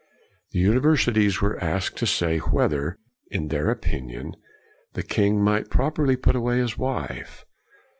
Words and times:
The 0.49 0.57
universities 0.57 1.41
were 1.41 1.63
asked 1.63 1.95
to 1.97 2.07
say 2.07 2.39
whether, 2.39 2.97
in 3.29 3.49
their 3.49 3.69
opinion, 3.69 4.35
the 4.93 5.03
king 5.03 5.43
might 5.43 5.69
properly 5.69 6.15
put 6.15 6.35
away 6.35 6.57
his 6.57 6.75
wife. 6.75 7.45